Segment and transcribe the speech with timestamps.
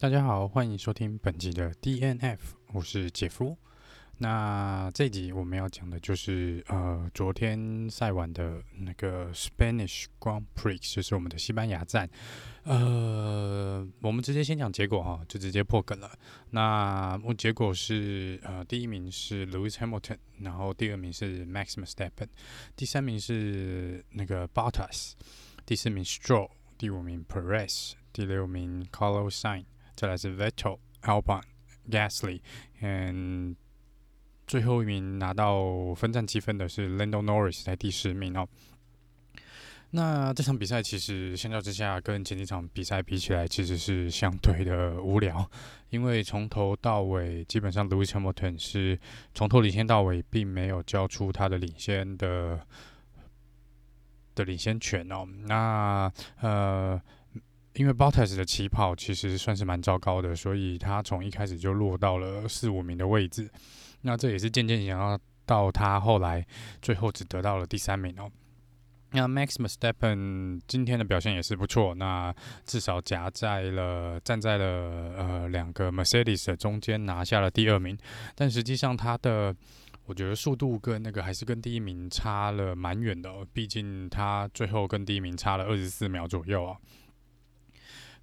[0.00, 2.38] 大家好，欢迎收听本集的 DNF，
[2.72, 3.58] 我是杰夫。
[4.18, 12.08] 那这集我们要讲的就是呃，昨天赛完的那个 Spanish Grand Prix，就是我们的西班牙站。
[12.62, 16.16] 呃，我们直接先讲结果哈，就直接破梗了。
[16.50, 22.28] 那我结果是呃，第一名是 Lewis Hamilton，然后第二名是 Max Verstappen，
[22.76, 25.14] 第三名是那个 Bottas，
[25.66, 29.64] 第四名 Stroll，第五名 Perez，第六名 Carlos Sain。
[29.98, 31.42] 再来是 Vettel、Albon、
[31.90, 32.40] Gasly，
[32.82, 33.56] 嗯，
[34.46, 38.46] 最后一名拿到分站积分的是 Lando Norris，在第十名哦。
[39.90, 45.50] 那这场比赛其实相较之下，跟前几场比赛比起来，其实是相对的无聊，
[45.90, 48.96] 因为从头到尾，基本上 Lewis Hamilton 是
[49.34, 52.64] 从头领先到尾，并没有交出他的领先的
[54.36, 55.26] 的领先权哦。
[55.48, 57.02] 那呃。
[57.78, 63.48] 因为 Bottas 的起跑其实算是蛮糟糕的，所以他从一开始就落到了四五名的位置。
[64.00, 66.44] 那这也是渐渐影响到他后来
[66.82, 68.28] 最后只得到了第三名哦。
[69.12, 72.34] 那 Max Verstappen 今天的表现也是不错，那
[72.66, 74.64] 至少夹在了站在了
[75.16, 77.96] 呃两个 Mercedes 的中间拿下了第二名。
[78.34, 79.54] 但实际上他的
[80.04, 86.76] 我觉得速度跟那个还是跟第一名差了蛮远的哦，毕竟他最后跟第一名差了二十四秒左右啊。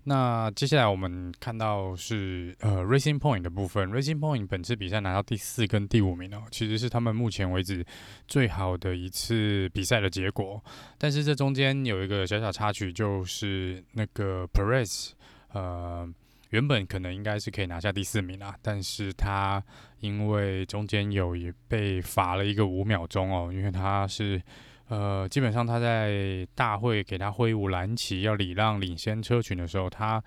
[0.08, 7.84] 那接下来我们看到是呃 Racing Point 的部分，Racing Point 本次比赛拿到第四跟第五名哦，其实是他们目前为止
[8.28, 10.64] 最好的一次比赛的结果。
[11.00, 15.14] 但是这中间有一个小小插曲，就是那个 Perez，
[15.54, 16.08] 呃，
[16.52, 19.64] 原本可能应该是可以拿下第四名啊，但是他
[20.02, 24.40] 因为中间有也被罚了一个五秒钟哦，因为他是。
[24.88, 30.24] 呃，基本上他在大会给他挥舞蓝旗要礼让领先车群的时候，他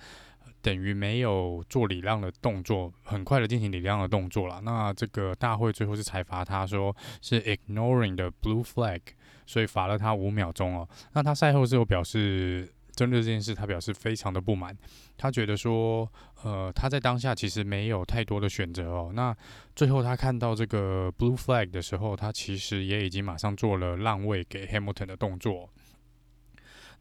[0.60, 4.60] 等于没有做礼让的动作，很快的进行礼让的动作了。
[4.64, 9.00] 那这个大会最后是裁罚他说是 ignoring the blue flag，
[9.46, 10.88] 所以罚了他五秒钟哦。
[11.12, 12.72] 那他赛后是有表示。
[12.98, 14.76] 针对这件事，他表示非常的不满。
[15.16, 16.10] 他觉得说，
[16.42, 19.12] 呃，他在当下其实没有太多的选择哦。
[19.14, 19.32] 那
[19.76, 25.70] 最后他看到这个 blue flag 的时候，他其实也已经马上做了让位给 Hamilton 的动作。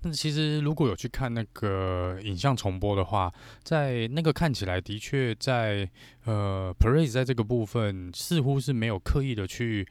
[0.03, 3.33] 那其实如果有去看那个影像重播的话，
[3.63, 5.89] 在那个看起来的确在
[6.25, 9.87] 呃 Perez 在这个部分似乎是没有刻意的去。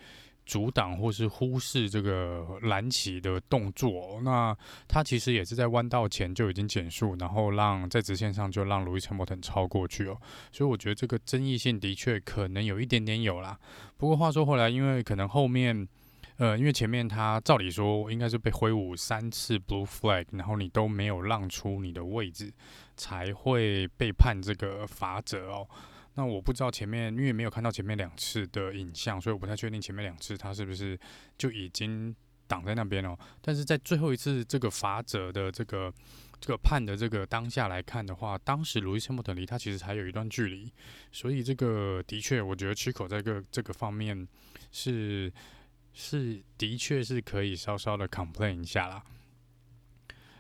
[0.47, 10.17] 阻挡或是忽视这个蓝旗的动作，那他其实也是在弯道前就已经减速，然后让在直线上就让 Lewis Hamilton 超过去哦。
[10.53, 13.59] 所以我觉得这个争议性的确可能有一点点有啦。
[13.97, 15.87] 不过话说回来，因为可能后面，
[16.37, 22.53] 呃，因为前面他照理说应该是被挥舞三次 Blue Flag，然后你都没有让出你的位置，
[22.97, 25.69] 才会被判这个罚则哦。
[26.19, 30.99] 那我不知道前面，因为没有看到前面两次的影像，所以我不太确定前面两次他是不是
[31.37, 32.17] 就已经
[32.47, 33.15] 挡在那边了。
[33.43, 35.93] 但是在最后一次这个罚则的这个
[36.41, 40.73] 这个判的这个当下来看的话，当时路易斯·莫特离他其实还有一段距离，
[41.13, 44.27] 所以这个的确，我觉得 Checo 在这个这个方面
[44.73, 45.31] 是
[45.93, 49.05] 是的确是可以稍稍的 complain 一下啦。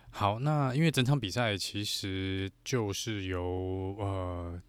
[0.08, 4.62] 好，那因为整场比赛其实就是由呃。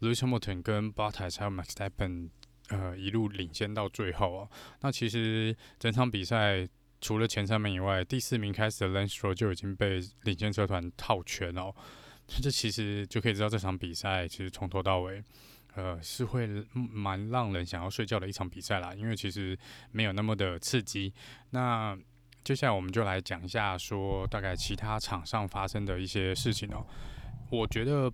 [0.00, 2.30] Lewis Hamilton 跟 Bottas 还有 Max s t e p p e n
[2.68, 4.50] 呃，一路领先到最后哦。
[4.80, 6.68] 那其实整场比赛
[7.00, 11.74] 除了前三名以外，第四名开始的 Lance Stroll 就已经被领先车团套圈哦。
[12.40, 15.20] 这其实就可以知道这场比赛其实从头到尾，
[15.74, 18.94] 呃，是会蛮让人想要睡觉的一场比赛啦。
[18.94, 19.58] 因为其实
[19.90, 21.12] 没有那么的刺激。
[21.50, 21.98] 那
[22.44, 26.86] 接下来我们就来讲一下，说大概其他场上发生的一些事情哦。
[27.50, 28.12] 我觉得。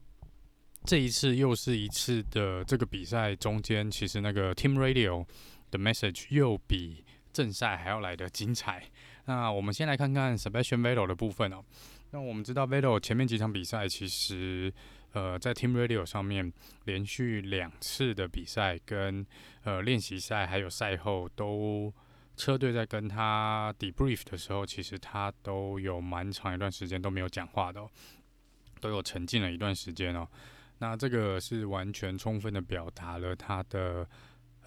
[0.87, 5.27] 这一次又是一次的这个比赛中间，其实那个 Team Radio
[5.69, 8.89] 的 message 又比正赛还要来得精彩。
[9.25, 11.61] 那我们先来看看 Sebastian Vettel 的部分哦。
[12.13, 14.73] 那我们知道 Vettel 前面几场比赛，其实
[15.11, 16.53] 呃在 Team Radio 上面
[16.85, 19.27] 连续两次的比赛跟
[19.65, 21.93] 呃练习赛还有赛后都
[22.37, 27.91] 车队在跟他 debrief 的时候，其实他都有蛮长一段时间都没有讲话的哦，
[28.81, 30.29] 都有沉浸了一段时间哦。
[30.79, 34.07] 那这个是完全充分的表达了他的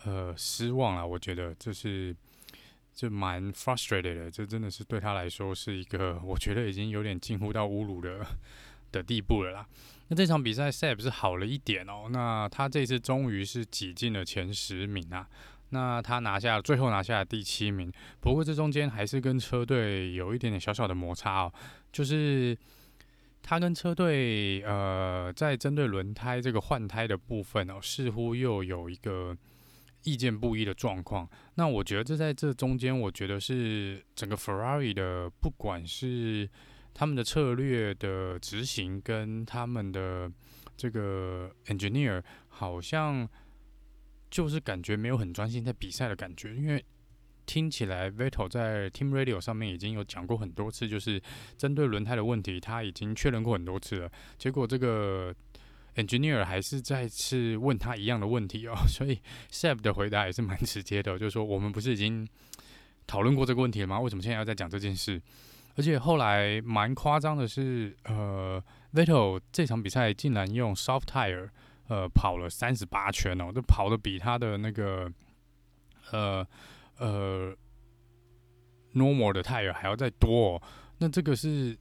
[0.05, 2.15] 呃失望啊，我觉得这是
[2.93, 8.25] 就蛮 frustrated 的，这真的是对他来说是一个我觉得已经有点近乎到侮辱的
[8.91, 9.67] 的地步了啦。
[10.07, 15.27] 那这场比赛 s a b 是好了一点哦，那他这次终于是挤进了前十名啊，
[15.69, 21.53] 那他拿下最后拿下了第七名，不过这中间还是跟车队有一点点小小的摩擦哦，
[21.91, 22.57] 就是。
[23.41, 29.35] 他跟车队呃，在针对轮胎这个换胎的部分哦，似乎又有一个
[30.03, 31.27] 意见不一的状况。
[31.55, 36.49] 那我觉得这在这中间，我觉得是整个 Ferrari 的，不管是
[36.93, 40.31] 他们的策略的执行，跟他们的
[40.77, 43.27] 这个 engineer，好像
[44.29, 46.83] 就是感觉没有很专心在比赛的感觉，因为。
[47.49, 51.19] 听起来，Vettel 在 Team Radio 上面已经有讲过很多次，就是
[51.57, 54.11] 针对轮胎的问题，他已经确认过很多次了。
[54.37, 55.33] 结果这个
[55.95, 59.19] Engineer 还是再次问他一样的问题哦， 所以
[59.49, 62.27] Seb 的回答也是蛮直接的，就是说我们不是已经
[63.07, 63.99] 讨论过这个问题了吗？
[63.99, 65.19] 为什么现在要再讲这件事？
[65.75, 68.63] 而且后来蛮夸张的是，呃
[68.93, 71.49] ，Vettel 这场比赛竟然用 Soft Tire
[71.87, 75.11] 呃跑了三十八圈哦，都跑得比他的那个
[76.11, 76.45] 呃。
[76.99, 77.55] 呃
[78.93, 80.61] ，normal 的 tire 还要再多哦，
[80.97, 81.77] 那这个是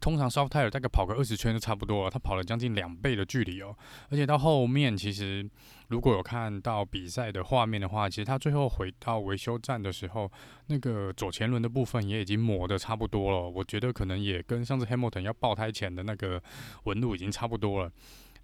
[0.00, 3.76] 通常 soft tire 大概跑个二十圈就差不多了，他跑了将近两倍的距离哦，
[4.10, 5.48] 而且到后面其实
[5.88, 10.28] 如果有看到比赛的画面的话，其实他最后回到维修站的时候，
[10.66, 16.42] 那个左前轮的部分也已经磨得差不多了，我觉得可能也跟上次 Hamilton 要爆胎前的那个
[16.84, 17.92] 纹路已经差不多了。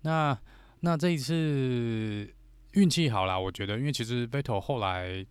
[0.03, 0.39] 那
[0.81, 2.33] 那这一次
[2.75, 5.27] 运气好啦，我觉得，因为其实 Vettel 后来。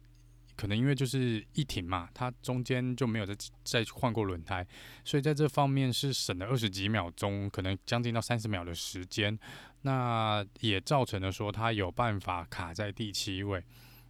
[0.57, 3.33] 可能因为就是一停嘛，它中间就没有再
[3.63, 4.65] 再换过轮胎，
[5.05, 9.37] 所以在这方面是省了二十几秒钟，可能将近到三十秒的时间。
[9.83, 13.63] 那也造成了说他有办法卡在第七位。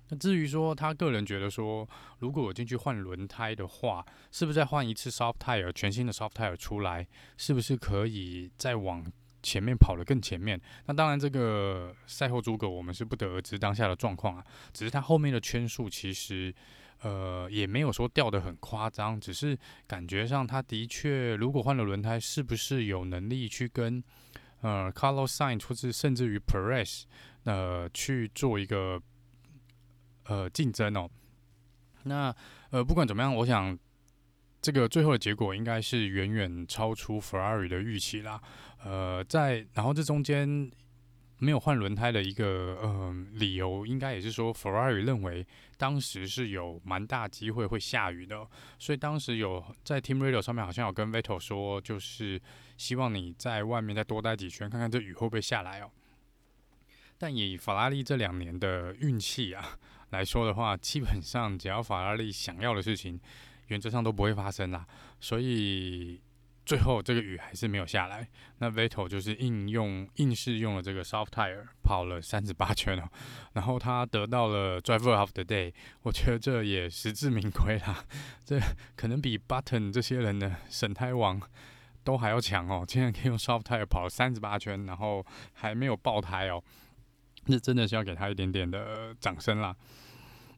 [0.10, 1.88] 那至于说他个人觉得说，
[2.20, 7.06] 如果我进去换轮胎的话，是不是再换一次 soft tire 全新的 soft tire 出来，
[7.36, 9.06] 是不是可以再往？
[9.44, 14.44] 前面跑得更前面，那当然这个赛后诸葛我们是不得而知当下的状况啊，
[14.74, 16.54] 只是他后面的圈数其实
[17.02, 24.04] 呃也没有说掉得很夸张，只是感觉上他的确如果换了轮胎，是不是有能力去跟
[24.62, 27.04] 呃 Carlos Sainz 或是甚至于 Perez
[27.44, 29.02] 呃去做一个
[30.26, 31.10] 呃竞争哦？
[32.04, 32.36] 那
[32.72, 33.78] 呃不管怎么样，我想。
[34.68, 38.38] 这个最后的结果应该是远远超出 Ferrari 的预期啦。
[38.84, 40.70] 呃，在然后这中间
[41.38, 45.48] 没有换轮胎的一个呃理由，应该也是说 Ferrari 认为
[45.78, 48.46] 当时是有蛮大机会会下雨的，
[48.78, 52.38] 所以当时有在 Team Radio 上面好像有跟 Vettel 说，就是
[52.76, 55.90] 希望你在外面再多待几圈，看看这雨会不会下来哦。
[57.18, 59.80] 但以法拉利这两年的运气啊
[60.10, 63.18] 来说的话，基本上只要法拉利想要的事情。
[63.68, 64.86] 原则上都不会发生啦，
[65.20, 66.22] 所以
[66.66, 68.28] 最后这个雨还是没有下来。
[68.58, 73.10] 那 Vettel 就是应用硬是用了这个 soft tire 跑了三十八圈哦，
[73.54, 78.04] 然后他得到了 Driver of the Day，我觉得这也实至名归啦。
[78.44, 78.60] 这
[78.96, 81.42] 可能比 Button 这些人的省胎王
[82.04, 86.64] 都还要强哦，竟然可以用 soft tire 跑了三十八圈，然后还没有爆胎哦，
[87.46, 89.76] 那真的是要给他一点点的掌声啦。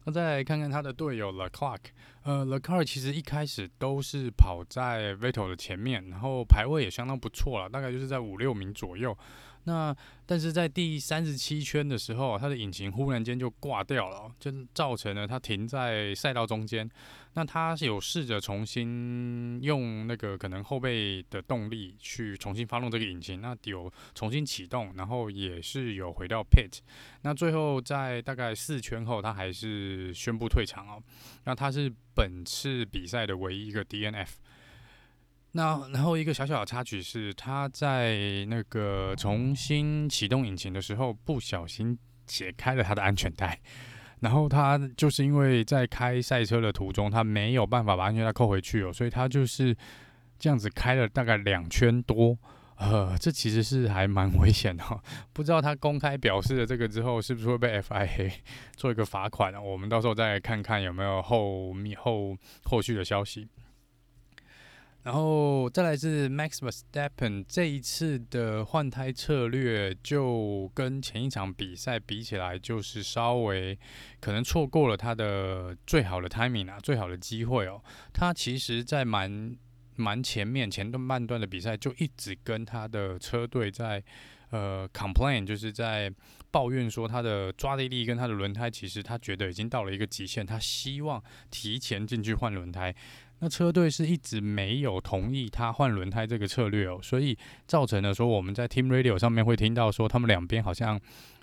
[0.04, 1.78] 那再来看看他的队友 le clerk
[2.22, 9.16] 呃，Leclerc 其实一开始都是跑在 Vettel 的前面，然后排位也相当不错了，大概就是在五六名左右。
[9.64, 9.94] 那
[10.26, 16.88] 但是在第三十七圈的时候，他的引擎忽然间就挂掉了，就造成了他停在赛道中间。
[17.34, 26.78] 那他是有试着重新用那个可能后备的动力去重新发动这个引擎，那有重新启动，然后也是有回到 pit。
[27.22, 31.02] 那最后在大概四圈后，他还是宣布退场哦。
[31.44, 34.30] 那他是本次比赛的唯一一个 DNF。
[35.52, 43.58] 那然后一个小小的插曲是，他在那个重新启动引擎的时候，不小心解开了他的安全带，
[44.20, 49.76] 然后他就是因为在开赛车的途中，他没有办法把安全带扣回去哦，所以他就是
[50.38, 52.38] 这样子开了大概两圈多，
[52.76, 55.02] 呃，这其实是还蛮危险的哦。
[55.32, 58.32] 不知道他公开表示了这个之后，是不是会被 FIA
[58.76, 59.60] 做一个罚款呢？
[59.60, 63.48] 我们到时候再看看有没有后面后后续的消息。
[65.02, 73.78] 然后再来是 Max Verstappen 这一次的换胎策略，就跟前一场比赛比起来，就是稍微
[74.20, 77.82] 可能错过了他的最好的 timing 啊，最好的机会哦。
[78.12, 79.56] 他其实，在蛮
[79.96, 84.02] 蛮前面前段半段的比赛，就一直跟他的车队在
[84.50, 86.12] 呃 complain，就是在
[86.50, 92.94] 抱怨说他的抓地力跟他的轮胎，其实他觉得已经到了一个极限，他希望提前进去换轮胎。
[93.42, 101.00] 那车队是一直没有同意他换轮胎这个策略哦，所以造成了说我们在 Team Radio 上面会听到说他们两边好像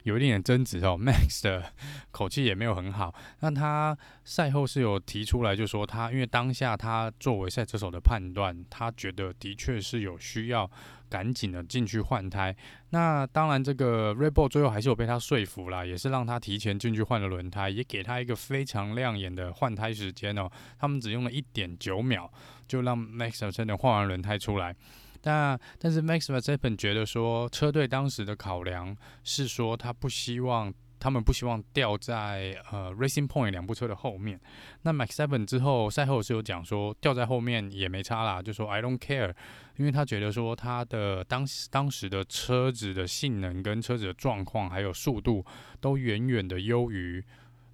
[0.07, 0.97] 有一点点争执哦。
[0.99, 1.71] Max 的
[2.11, 10.69] 口气也没有很好，那他赛后是有提出来，就说他因为当下他作为赛车手的判断，他觉得的确是有需要。
[11.09, 12.53] 赶紧的进去换胎，
[12.89, 20.51] 那当然这个 Red Bull 最后还是有被他说服了，也是让他提前进去换了轮胎，也给他一个非常亮眼的换胎时间哦。
[20.77, 22.29] 他们只用了一点九秒，
[22.67, 24.75] 就让 Max 真的换完轮胎出来。
[25.21, 30.73] 但但是 Max Verstappen 觉得说，车队当时的考量是说，他不希望。
[30.99, 34.41] 他们不希望掉在呃 Racing Point 两部车的后面。
[34.81, 39.31] 那 Max Verstappen 之后赛后是有讲说，掉在后面也没差啦，就说 I don't care，
[39.75, 45.45] 因为他觉得说他的当当时的车子的性能跟车子的状况还有速度
[45.79, 47.23] 都远远的优于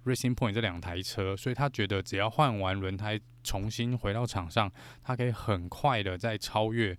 [0.04, 4.70] Racing Point 这两台车，所以他觉得只要换完轮胎重新回到场上，
[5.02, 6.94] 他可以很快的再超越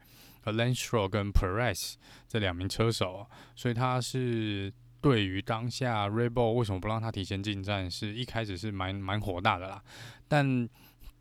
[0.53, 1.95] Lance Stroll 跟 Perez
[2.27, 4.73] 这两名车手，所以他是。
[5.01, 9.79] 对于当下 r e b o l 为什么不让他提前进站，是一开始是蛮蛮火大的啦。
[10.27, 10.67] 但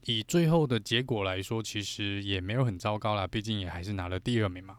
[0.07, 4.79] 以最后的结果来说，其实也没有很糟糕啦，毕竟也还是拿了第二名嘛。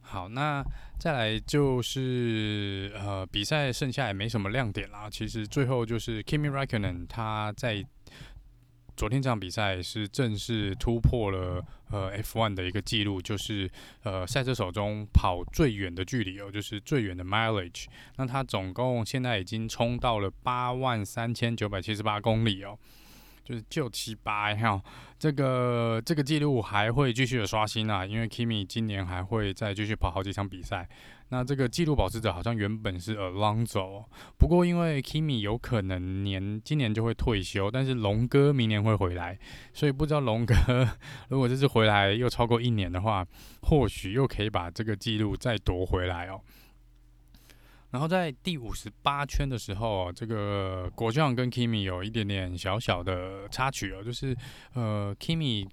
[0.00, 0.64] 好，那
[0.98, 5.08] 再来就是呃，比赛剩下也没什么亮点啦。
[5.08, 7.86] 其实最后就是 Kimi Räikkönen 他在。
[8.96, 13.70] 昨天这场比赛是正式突破了呃 F1 的一个记录，就是
[14.02, 17.86] 呃赛车手中跑最远的距离哦，就是最远的 mileage。
[18.16, 22.78] 那他总共现在已经冲到了八万三千九百七十八公里哦。
[23.44, 24.82] 就是就七八哈，
[25.18, 30.88] 这个这个记录还会继续的刷新啊，因为 Kimi 今年还会再继续跑好几场比赛。
[31.30, 34.04] 那这个记录保持者好像原本是 Alonso，
[34.38, 39.38] 不过因为 Kimi 有可能年今年就会退休，但是龙哥明年会回来，
[39.72, 40.54] 所以不知道龙哥
[41.28, 43.26] 如果这次回来又超过一年的话，
[43.62, 46.40] 或许又可以把这个记录再夺回来哦。
[47.94, 54.36] 然后在第五十八圈的时候，这个果酱跟 Kimi 有一点点小小的插曲哦，就是
[54.72, 55.64] 呃，Kimi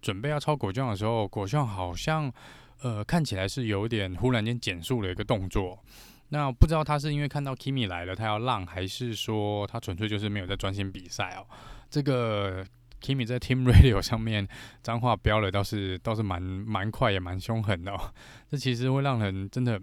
[0.00, 2.32] 准备要超果酱的时候，果酱好像
[2.80, 5.78] 呃看起来是有点忽然间减速的一个动作。
[6.30, 11.44] 那不知道他是因为看到 Kimi 来了，他要让，还是说他纯粹就是没有在专心比赛哦？
[11.90, 12.64] 这个
[13.02, 14.48] Kimi 在 Team Radio 上面
[14.82, 18.14] 脏话飙了，倒是倒是蛮蛮快也蛮凶狠的哦。
[18.48, 19.78] 这其实会让人真的，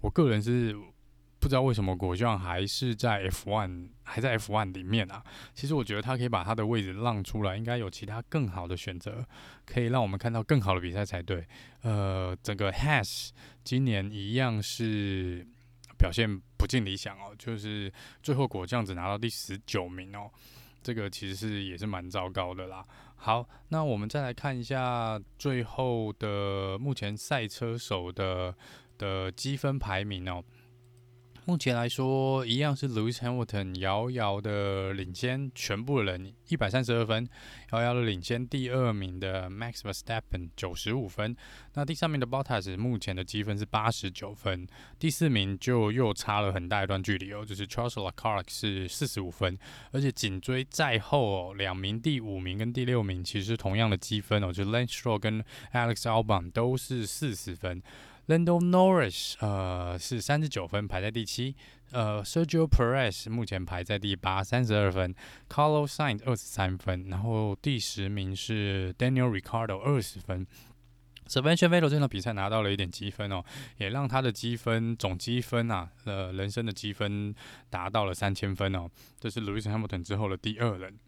[0.00, 0.74] 我个人是。
[1.46, 5.22] 不知道为什么果酱还是在 F1，还在 F1 里面啊？
[5.54, 9.24] 其实我觉得他可以把他的位置让出来，应该有其他更好的选择，
[9.64, 11.46] 可以让我们看到更好的比赛才对。
[11.82, 13.28] 呃，整个 Haas
[13.62, 15.46] 今年一样是
[15.96, 17.92] 表现不尽理想哦，就是
[18.24, 20.28] 最后果酱只拿到第十九名哦，
[20.82, 22.84] 这个其实是也是蛮糟糕的啦。
[23.14, 28.52] 好，那我们再来看一下最后的目前赛车手的
[28.98, 30.42] 的积分排名哦。
[31.48, 37.24] 目前来说，一样是 Lewis Hamilton 遥遥的领先全部人一百三十二分，
[37.70, 41.36] 遥遥的领先第二名的 Max Verstappen 九十五分。
[41.74, 44.66] 那第三名的 Bottas 目前的积分是八十九分，
[44.98, 49.56] 第四名就又差了很大一段距离哦，就是 Charles Leclerc 是四十五分，
[49.92, 57.80] 而且紧追在后哦，两名第五名跟第六名其实同样的积分哦，就 Lance Stroll 跟 Alex Albon 都是四十分。
[58.26, 61.54] Lando Norris，呃，是三十九分，排在第七。
[61.92, 65.14] 呃，Sergio Perez 目前排在第八，三十二分。
[65.48, 70.44] Carlos Sainz 二十三分，然后第十名是 Daniel Ricardo 二十分。
[71.28, 73.44] Sebastian Vettel 这场比赛拿到了一点积分哦，
[73.78, 77.34] 也让他的积分总积分啊，呃，人生的积分
[77.70, 78.88] 达到了三千分哦。
[79.20, 80.98] 这是 Lewis Hamilton 之后的第二人。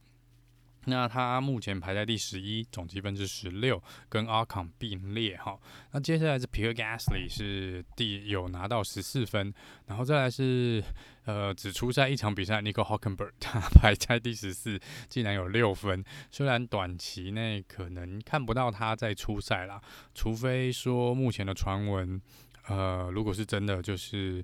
[0.88, 5.58] 那他目前排在第十一，总积分是十六，跟阿康并列哈。
[5.92, 9.52] 那接下来是皮克加斯利是第有拿到十四分，
[9.86, 10.82] 然后再来是
[11.24, 16.04] 呃只出赛一场比赛，Nico Hulkenberg 他排在第十四，竟然有六分。
[16.30, 19.80] 虽然短期内可能看不到他在出赛啦，
[20.14, 22.20] 除非说目前的传闻，
[22.68, 24.42] 呃，如果是真的，就是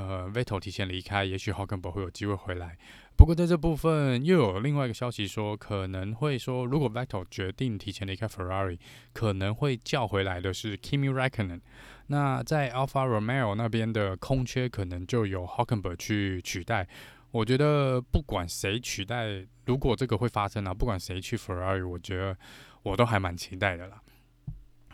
[0.00, 2.78] 呃 Vettel 提前离开，也许 Hulkenberg 会有机会回来。
[3.16, 8.78] 不过在这部分又有另外一个消息说，可能会说，如果 Vettel 决定提前离开 Ferrari，
[9.12, 11.60] 可能会叫回来的是 Kimi Räikkönen。
[12.06, 16.88] 那在 Alfa Romeo 那边的空缺，可能就由 Hulkenberg 去取代。
[17.30, 22.36] 我觉得不管谁取代，如果这个会发生啊，不管谁去 Ferrari，我觉得
[22.82, 24.00] 我都还蛮期待的啦。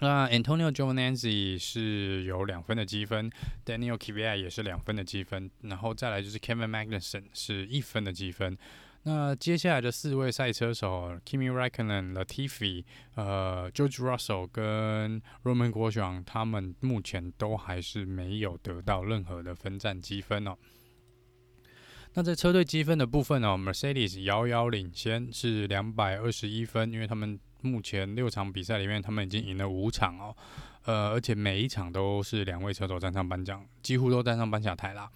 [0.00, 3.30] 那 Antonio Giovinazzi 是有两分的积分
[3.64, 8.58] ，Daniel Kvyat 也是两分的积分，然后再来就是 Kevin Magnussen 是一分的积分。
[9.04, 12.84] 那接下来的四位赛车手，Kimi Räikkönen、Latifi、
[13.14, 20.56] 呃，George Russell 跟 Roman Grosjean，他们目前都还是没有得到任何的分站积分哦。
[22.14, 30.36] 那在车队积分的部分呢，Mercedes 遥遥领先，是两百二十一分，因为他们目前六场比赛里面，他们已经赢了五场哦，
[30.84, 35.10] 呃，而且每一场都是两位车手站上颁奖，几乎都站上颁奖台啦。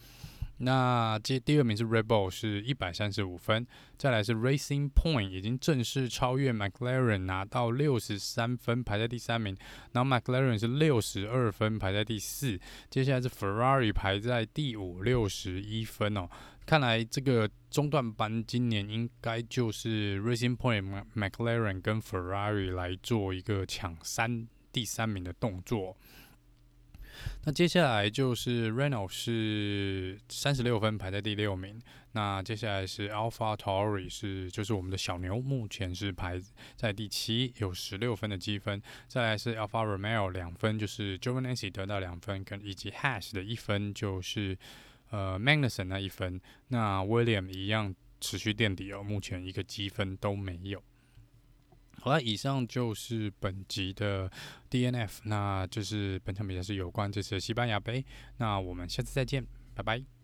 [0.63, 3.67] 那接第二名是 Red Bull，是一百三十五分，
[3.97, 9.57] 再来是 Racing Point，已经正式超越 McLaren，拿到六十三分，排在第三名。
[9.93, 12.61] 然后 McLaren 是六十二分，排在第四。
[12.91, 16.29] 接下来是 Ferrari 排在第五，六十一分哦。
[16.67, 25.97] 看来这个中段班今年应该就是 Racing Point、McLaren 跟 Ferrari 来做一个抢三第三名的动作。
[27.45, 31.81] 那接下来就是 Renault 是三十六分排在第六名。
[32.13, 36.41] 那接下来是 a l p h a t o r i 是就是我们的小牛，目前是排
[36.77, 38.81] 在第七，有十六分的积分。
[39.07, 44.59] 再来是 Alfa Romeo 两分，就是 Giovinazzi 得到两分，跟以及 Hash 的一分，就是
[45.11, 46.41] 呃 Magnussen 那一分。
[46.69, 50.83] 那 William 一样持续垫底哦，目前一个积分都没有。
[52.01, 54.31] 好了，以上就是本集的
[54.71, 58.05] DNF，那就是本场比赛是有关这次西班牙杯。
[58.39, 60.20] 那我们下次再见，拜拜。